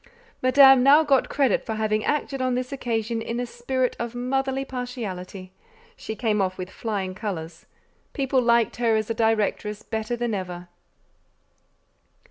[0.41, 4.65] Madame now got credit for having acted on this occasion in a spirit of motherly
[4.65, 5.51] partiality:
[5.95, 7.67] she came off with flying colours;
[8.13, 10.69] people liked her as a directress better than ever.